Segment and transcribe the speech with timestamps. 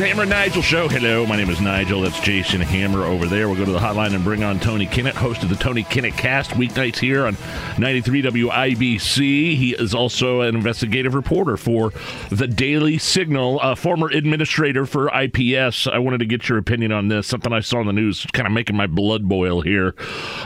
[0.00, 0.86] And Nigel Show.
[0.86, 2.02] Hello, my name is Nigel.
[2.02, 3.48] That's Jason Hammer over there.
[3.48, 6.16] We'll go to the hotline and bring on Tony Kinnett, host of the Tony Kinnett
[6.16, 7.36] Cast, weeknights here on
[7.78, 9.56] 93 WIBC.
[9.56, 11.92] He is also an investigative reporter for
[12.30, 15.88] the Daily Signal, a former administrator for IPS.
[15.88, 17.26] I wanted to get your opinion on this.
[17.26, 19.96] Something I saw in the news, kind of making my blood boil here.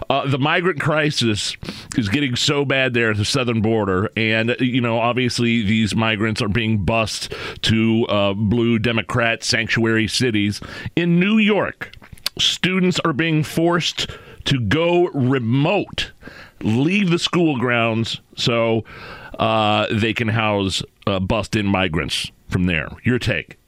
[0.08, 1.58] Uh, the migrant crisis
[1.98, 6.40] is getting so bad there at the southern border, and you know, obviously, these migrants
[6.40, 10.60] are being bused to uh, blue Democrat sanctuary cities.
[10.96, 11.94] In New York,
[12.38, 14.08] students are being forced
[14.44, 16.12] to go remote,
[16.62, 18.84] leave the school grounds so
[19.38, 22.88] uh, they can house uh, bust in migrants from there.
[23.04, 23.58] Your take.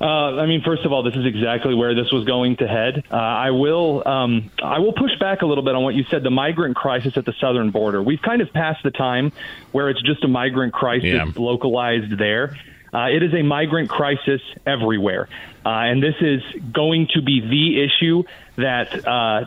[0.00, 3.04] Uh, I mean, first of all, this is exactly where this was going to head.
[3.08, 6.24] Uh, I will, um, I will push back a little bit on what you said.
[6.24, 8.02] The migrant crisis at the southern border.
[8.02, 9.30] We've kind of passed the time
[9.70, 11.26] where it's just a migrant crisis Yeah.
[11.36, 12.56] localized there.
[12.92, 15.28] Uh, it is a migrant crisis everywhere,
[15.64, 18.22] uh, and this is going to be the issue
[18.56, 19.44] that, uh,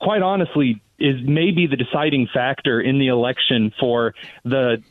[0.00, 4.82] quite honestly, is maybe the deciding factor in the election for the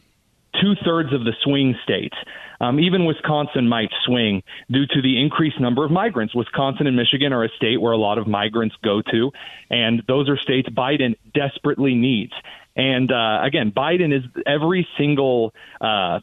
[0.60, 2.16] two thirds of the swing states.
[2.60, 6.36] Um, even Wisconsin might swing due to the increased number of migrants.
[6.36, 9.32] Wisconsin and Michigan are a state where a lot of migrants go to,
[9.70, 12.34] and those are states Biden desperately needs.
[12.76, 15.54] And uh, again, Biden is every single.
[15.80, 16.20] Uh,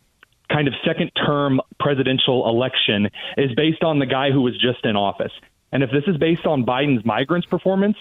[0.50, 4.96] kind of second term presidential election is based on the guy who was just in
[4.96, 5.32] office.
[5.72, 7.96] And if this is based on Biden's migrants performance,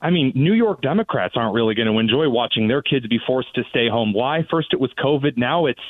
[0.00, 3.54] I mean, New York Democrats aren't really going to enjoy watching their kids be forced
[3.54, 4.12] to stay home.
[4.12, 4.46] Why?
[4.50, 5.80] First it was COVID, now it's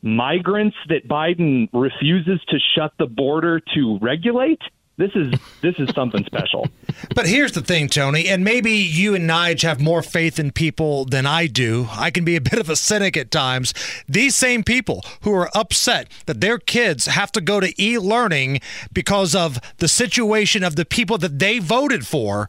[0.00, 4.60] migrants that Biden refuses to shut the border to regulate.
[4.98, 5.32] This is
[5.62, 6.68] this is something special.
[7.14, 11.04] But here's the thing, Tony, and maybe you and Nige have more faith in people
[11.04, 11.88] than I do.
[11.90, 13.74] I can be a bit of a cynic at times.
[14.08, 18.60] These same people who are upset that their kids have to go to e learning
[18.92, 22.48] because of the situation of the people that they voted for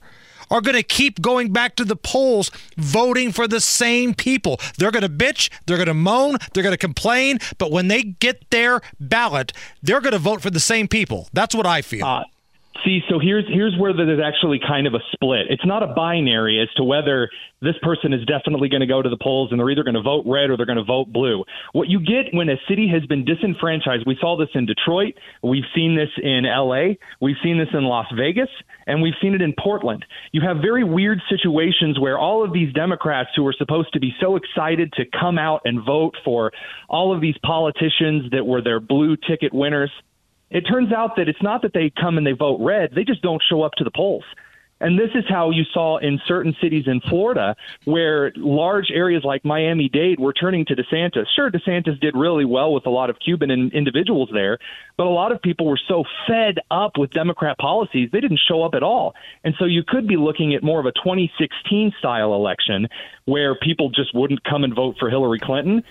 [0.49, 4.59] are going to keep going back to the polls voting for the same people.
[4.77, 8.03] They're going to bitch, they're going to moan, they're going to complain, but when they
[8.03, 9.51] get their ballot,
[9.81, 11.27] they're going to vote for the same people.
[11.33, 12.05] That's what I feel.
[12.05, 12.23] Uh,
[12.83, 15.45] See, so here's here's where there's actually kind of a split.
[15.49, 17.29] It's not a binary as to whether
[17.61, 20.01] this person is definitely going to go to the polls and they're either going to
[20.01, 21.45] vote red or they're going to vote blue.
[21.73, 25.13] What you get when a city has been disenfranchised, we saw this in Detroit,
[25.43, 28.49] we've seen this in LA, we've seen this in Las Vegas,
[28.87, 30.03] and we've seen it in Portland.
[30.31, 34.13] You have very weird situations where all of these Democrats who were supposed to be
[34.19, 36.51] so excited to come out and vote for
[36.89, 39.91] all of these politicians that were their blue ticket winners
[40.53, 43.21] it turns out that it's not that they come and they vote red, they just
[43.21, 44.23] don't show up to the polls.
[44.83, 47.55] And this is how you saw in certain cities in Florida
[47.85, 51.25] where large areas like Miami Dade were turning to DeSantis.
[51.33, 54.57] Sure, DeSantis did really well with a lot of Cuban in- individuals there,
[54.97, 58.61] but a lot of people were so fed up with Democrat policies, they didn't show
[58.61, 59.15] up at all.
[59.45, 62.89] And so you could be looking at more of a 2016 style election
[63.23, 65.83] where people just wouldn't come and vote for Hillary Clinton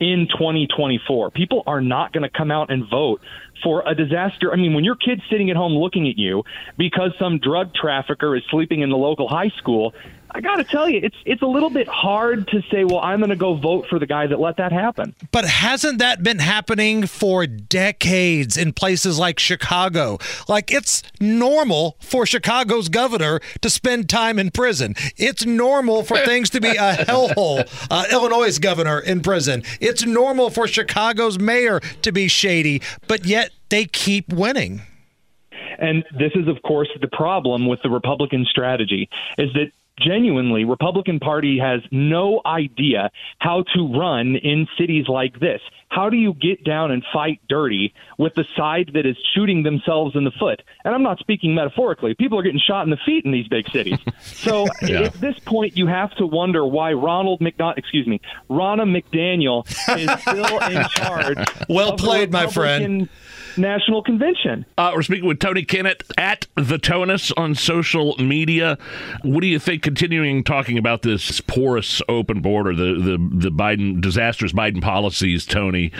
[0.00, 1.30] in 2024.
[1.30, 3.20] People are not going to come out and vote
[3.62, 4.52] for a disaster.
[4.52, 6.42] I mean, when your kid's sitting at home looking at you
[6.78, 9.92] because some drug trafficker is sleeping in the local high school,
[10.32, 13.18] I got to tell you, it's it's a little bit hard to say, well, I'm
[13.18, 15.14] going to go vote for the guy that let that happen.
[15.32, 20.18] But hasn't that been happening for decades in places like Chicago?
[20.48, 24.94] Like it's normal for Chicago's governor to spend time in prison.
[25.16, 27.68] It's normal for things to be a hellhole.
[27.90, 29.62] Uh, Illinois' governor in prison.
[29.80, 34.82] It's normal for Chicago's mayor to be shady, but yet they keep winning.
[35.78, 39.08] And this is, of course, the problem with the Republican strategy
[39.38, 45.60] is that genuinely Republican Party has no idea how to run in cities like this.
[45.90, 50.14] how do you get down and fight dirty with the side that is shooting themselves
[50.14, 50.62] in the foot?
[50.84, 52.14] And I'm not speaking metaphorically.
[52.14, 53.98] People are getting shot in the feet in these big cities.
[54.20, 55.02] So Yeah.
[55.02, 59.66] at this point, you have to wonder why Ronald McDonald, excuse me, Ronna McDaniel
[59.98, 61.38] is still in charge.
[61.68, 63.08] Well played, my friend.
[63.56, 64.64] National Convention.
[64.78, 68.78] Uh, we're speaking with Tony Kinnett at the Tonus on social media.
[69.22, 69.82] What do you think?
[69.82, 75.44] Continuing talking about this porous open border, the the the Biden disastrous Biden policies.
[75.46, 75.92] Tony,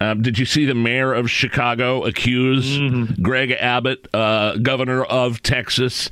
[0.00, 2.78] um, did you see the mayor of Chicago accuse
[3.20, 6.10] Greg Abbott, uh, governor of Texas?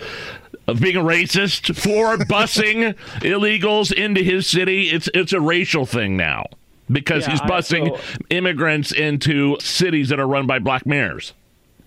[0.69, 6.17] Of being a racist for busing illegals into his city, it's it's a racial thing
[6.17, 6.47] now
[6.91, 8.01] because Yeah, he's I- busing so-
[8.31, 11.33] immigrants into cities that are run by black mayors.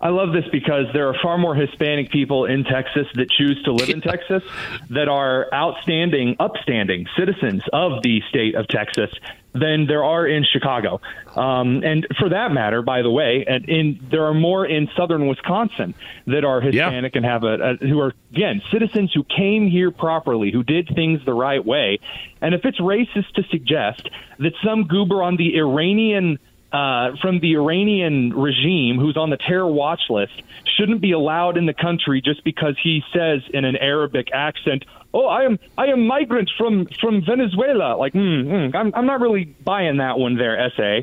[0.01, 3.73] I love this because there are far more Hispanic people in Texas that choose to
[3.73, 4.43] live in Texas
[4.91, 9.09] that are outstanding, upstanding citizens of the state of Texas
[9.53, 11.01] than there are in Chicago.
[11.35, 15.27] Um, and for that matter, by the way, and in there are more in southern
[15.27, 15.95] Wisconsin
[16.27, 20.51] that are Hispanic and have a, a who are again citizens who came here properly,
[20.51, 21.99] who did things the right way.
[22.41, 24.07] And if it's racist to suggest
[24.37, 26.39] that some goober on the Iranian
[26.71, 30.33] uh, from the Iranian regime who's on the terror watch list
[30.77, 35.25] shouldn't be allowed in the country just because he says in an Arabic accent, "Oh,
[35.25, 39.45] I am I am migrant from from Venezuela." Like, mm, mm, I'm I'm not really
[39.45, 41.01] buying that one there, SA.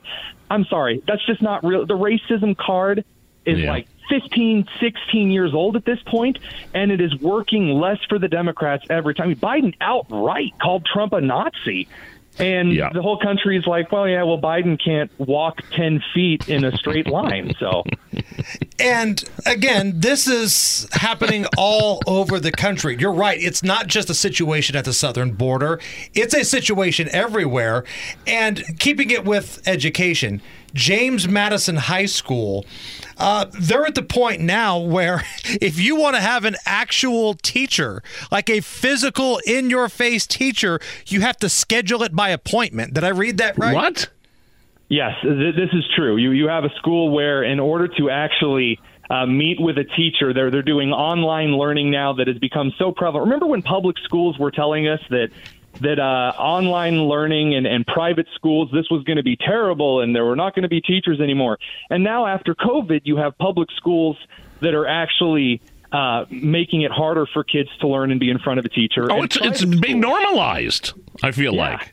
[0.51, 1.85] I'm sorry, that's just not real.
[1.85, 3.05] The racism card
[3.45, 3.71] is Yeah.
[3.71, 6.39] like 15, 16 years old at this point,
[6.75, 9.35] and it is working less for the Democrats every time.
[9.35, 11.89] Biden outright called Trump a Nazi.
[12.39, 12.91] And Yeah.
[12.93, 16.77] the whole country is like, well, yeah, well, Biden can't walk 10 feet in a
[16.77, 17.53] straight line.
[17.59, 17.83] So,
[18.79, 22.97] And again, this is happening all over the country.
[22.99, 23.39] You're right.
[23.41, 25.81] It's not just a situation at the southern border,
[26.15, 27.85] it's a situation everywhere.
[28.27, 30.41] And keeping it with education,
[30.77, 32.65] James Madison High School,
[33.17, 38.03] uh, they're at the point now where if you want to have an actual teacher,
[38.31, 42.95] like a physical, in your face teacher, you have to schedule it by appointment.
[42.95, 43.75] Did I read that right?
[43.75, 44.11] What?
[44.89, 46.17] yes, th- this is true.
[46.17, 48.79] You, you have a school where, in order to actually
[49.09, 52.93] uh, meet with a teacher, they're, they're doing online learning now that has become so
[52.93, 53.27] prevalent.
[53.27, 55.31] Remember when public schools were telling us that
[55.81, 60.15] that uh, online learning and, and private schools, this was going to be terrible and
[60.15, 61.59] there were not going to be teachers anymore.
[61.91, 64.17] And now after COVID, you have public schools
[64.61, 65.61] that are actually
[65.93, 69.11] uh, making it harder for kids to learn and be in front of a teacher.
[69.11, 70.93] Oh, it's it's being normalized.
[71.23, 71.71] I feel Yeah.
[71.73, 71.93] like.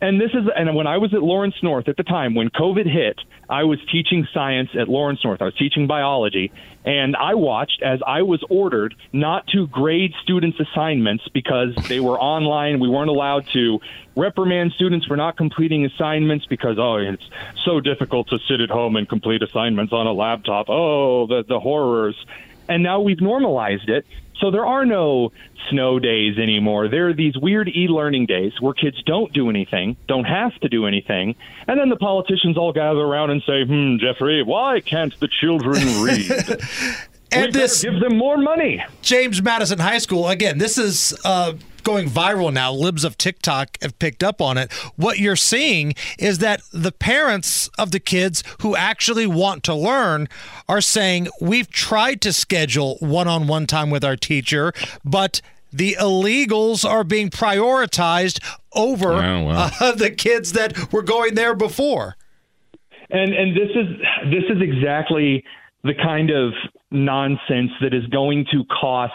[0.00, 2.90] And this is and when I was at Lawrence North at the time when COVID
[2.90, 3.18] hit,
[3.48, 5.42] I was teaching science at Lawrence North.
[5.42, 6.50] I was teaching biology,
[6.84, 12.18] and I watched as I was ordered not to grade students' assignments because they were
[12.18, 12.80] online.
[12.80, 13.80] We weren't allowed to
[14.16, 17.28] reprimand students for not completing assignments because oh, it's
[17.64, 20.70] so difficult to sit at home and complete assignments on a laptop.
[20.70, 22.16] Oh, the the horrors.
[22.70, 24.06] And now we've normalized it.
[24.40, 25.32] So there are no
[25.68, 26.88] snow days anymore.
[26.88, 30.86] There are these weird e-learning days where kids don't do anything, don't have to do
[30.86, 31.34] anything,
[31.68, 35.76] and then the politicians all gather around and say, "Hmm, Jeffrey, why can't the children
[36.02, 36.30] read?
[37.32, 40.28] And we this give them more money." James Madison High School.
[40.28, 41.52] Again, this is uh,
[41.90, 42.72] going viral now.
[42.72, 44.72] Libs of TikTok have picked up on it.
[44.96, 50.28] What you're seeing is that the parents of the kids who actually want to learn
[50.68, 54.72] are saying, We've tried to schedule one on one time with our teacher,
[55.04, 55.40] but
[55.72, 58.40] the illegals are being prioritized
[58.74, 59.70] over Oh, wow.
[59.80, 62.16] uh, the kids that were going there before.
[63.10, 63.88] And and this is
[64.30, 65.42] this is exactly
[65.82, 66.52] the kind of
[66.92, 69.14] nonsense that is going to cost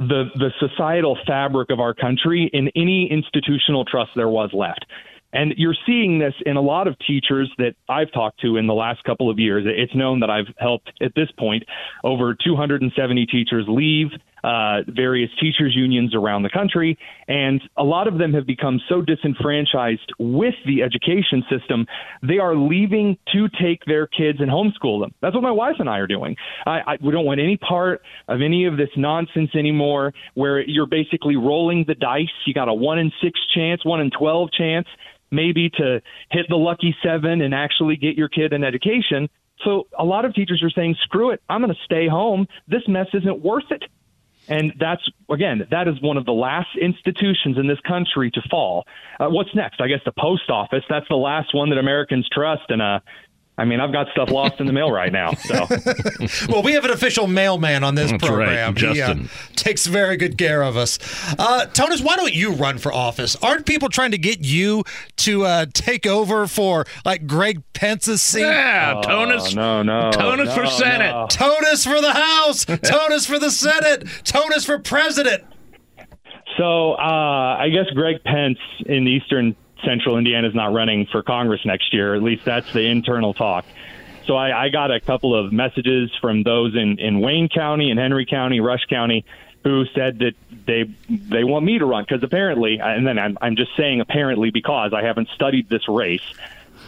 [0.00, 4.86] the the societal fabric of our country in any institutional trust there was left.
[5.32, 8.74] And you're seeing this in a lot of teachers that I've talked to in the
[8.74, 9.64] last couple of years.
[9.66, 11.62] It's known that I've helped at this point
[12.02, 14.08] over 270 teachers leave
[14.44, 19.02] uh, various teachers unions around the country, and a lot of them have become so
[19.02, 21.86] disenfranchised with the education system,
[22.22, 25.12] they are leaving to take their kids and homeschool them.
[25.20, 26.36] That's what my wife and I are doing.
[26.66, 30.86] I, I, we don't want any part of any of this nonsense anymore, where you're
[30.86, 32.28] basically rolling the dice.
[32.46, 34.86] You got a one in six chance, one in twelve chance,
[35.30, 39.28] maybe to hit the lucky seven and actually get your kid an education.
[39.64, 42.46] So a lot of teachers are saying, "Screw it, I'm going to stay home.
[42.66, 43.84] This mess isn't worth it."
[44.50, 48.84] And that's, again, that is one of the last institutions in this country to fall.
[49.20, 49.80] Uh, what's next?
[49.80, 50.82] I guess the post office.
[50.90, 52.64] That's the last one that Americans trust.
[52.68, 52.98] And uh,
[53.58, 55.32] I mean, I've got stuff lost in the mail right now.
[55.34, 55.66] So
[56.48, 58.74] Well, we have an official mailman on this That's right, program.
[58.74, 59.28] He uh, Justin.
[59.54, 60.98] takes very good care of us.
[61.38, 63.36] Uh, Tonus, why don't you run for office?
[63.42, 64.84] Aren't people trying to get you
[65.18, 68.40] to uh, take over for like Greg Pence's seat?
[68.40, 69.54] Yeah, Tonus.
[69.54, 71.12] no, no, Tonus for Senate.
[71.12, 71.26] no.
[71.28, 75.44] Tonus for the House, Tonus for the Senate, Tonus for President.
[76.56, 76.96] So uh,
[77.58, 81.92] I guess Greg Pence in the Eastern Central Indiana is not running for Congress next
[81.92, 82.14] year.
[82.14, 83.64] At least that's the internal talk.
[84.26, 87.98] So I, I got a couple of messages from those in, in Wayne County and
[87.98, 89.24] Henry County, Rush County,
[89.64, 90.34] who said that
[90.66, 94.50] they they want me to run because apparently, and then I'm, I'm just saying apparently
[94.50, 96.22] because I haven't studied this race.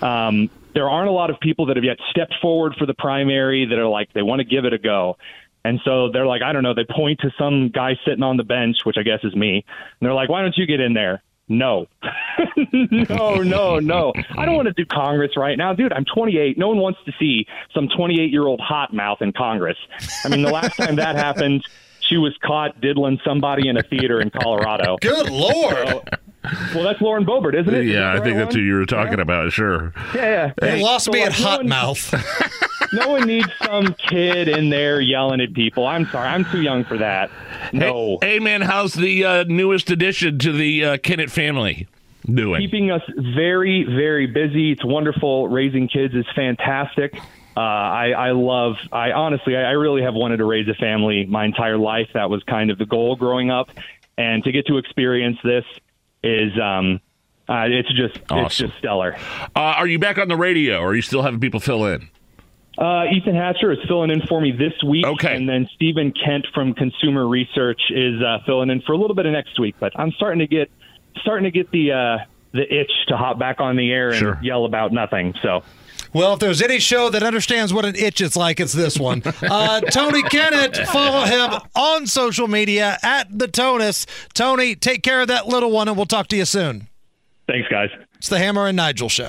[0.00, 3.66] Um, there aren't a lot of people that have yet stepped forward for the primary
[3.66, 5.18] that are like they want to give it a go.
[5.64, 6.74] And so they're like, I don't know.
[6.74, 9.56] They point to some guy sitting on the bench, which I guess is me.
[9.56, 11.22] And they're like, why don't you get in there?
[11.58, 11.86] No,
[12.72, 14.12] no, no, no.
[14.36, 15.92] I don't want to do Congress right now, dude.
[15.92, 16.56] I'm 28.
[16.58, 19.76] No one wants to see some 28 year old hot mouth in Congress.
[20.24, 21.64] I mean, the last time that happened,
[22.00, 24.96] she was caught diddling somebody in a theater in Colorado.
[25.00, 25.76] Good Lord.
[25.88, 26.02] So-
[26.74, 27.84] well, that's Lauren Boebert, isn't it?
[27.86, 29.52] Yeah, that I think right that's who you were talking about.
[29.52, 29.92] Sure.
[30.12, 30.74] Yeah, yeah.
[30.74, 32.12] You lost So, me like, at hot one- mouth.
[32.92, 35.86] no one needs some kid in there yelling at people.
[35.86, 37.30] I'm sorry, I'm too young for that.
[37.72, 38.18] No.
[38.20, 41.88] Hey, hey, man, how's the uh, newest addition to the uh, Kinnett family
[42.26, 42.60] doing?
[42.60, 44.72] keeping us very, very busy.
[44.72, 45.48] It's wonderful.
[45.48, 47.14] Raising kids is fantastic.
[47.56, 48.76] Uh, I, I love.
[48.90, 52.08] I honestly, I, I really have wanted to raise a family my entire life.
[52.14, 53.70] That was kind of the goal growing up,
[54.16, 55.64] and to get to experience this
[56.22, 57.00] is, um,
[57.48, 59.16] uh, it's just, it's just stellar.
[59.56, 62.08] Uh, are you back on the radio, or are you still having people fill in?
[62.78, 65.36] Uh, Ethan Hatcher is filling in for me this week, Okay.
[65.36, 69.26] and then Stephen Kent from Consumer Research is uh, filling in for a little bit
[69.26, 69.74] of next week.
[69.78, 70.70] But I'm starting to get
[71.20, 72.18] starting to get the uh,
[72.52, 74.38] the itch to hop back on the air and Sure.
[74.42, 75.34] yell about nothing.
[75.42, 75.62] So.
[76.14, 79.22] Well, if there's any show that understands what an itch is like, it's this one.
[79.42, 84.06] Uh, Tony Kinnett, follow him on social media at the Tonus.
[84.34, 86.88] Tony, take care of that little one, and we'll talk to you soon.
[87.46, 87.88] Thanks, guys.
[88.18, 89.28] It's the Hammer and Nigel Show.